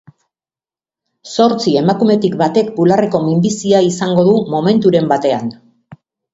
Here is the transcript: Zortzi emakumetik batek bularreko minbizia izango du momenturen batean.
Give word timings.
Zortzi 1.33 1.73
emakumetik 1.81 2.39
batek 2.41 2.73
bularreko 2.79 3.23
minbizia 3.29 3.85
izango 3.93 4.27
du 4.31 4.35
momenturen 4.57 5.15
batean. 5.17 5.57